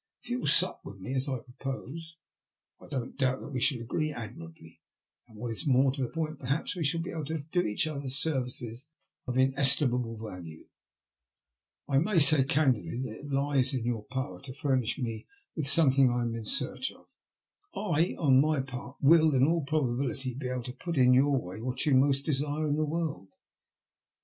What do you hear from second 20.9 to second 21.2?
in